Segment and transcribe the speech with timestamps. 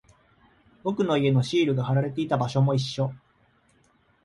[0.81, 3.13] 僕の家のシールが貼られていた場所も一緒。